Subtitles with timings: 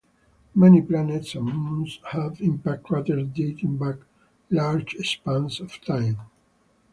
[0.55, 3.97] Many planets and moons have impact craters dating back
[4.49, 6.17] large spans of time.